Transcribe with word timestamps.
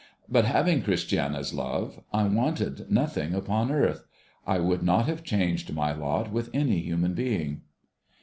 But, 0.27 0.45
having 0.45 0.81
Christiana's 0.81 1.53
love, 1.53 2.01
I 2.11 2.23
wanted 2.23 2.89
nothing 2.89 3.35
upon 3.35 3.69
earth. 3.71 4.07
I 4.47 4.57
would 4.57 4.81
not 4.81 5.05
have 5.05 5.23
changed 5.23 5.71
my 5.75 5.93
lot 5.93 6.31
with 6.31 6.49
any 6.55 6.79
human 6.79 7.13
being. 7.13 7.61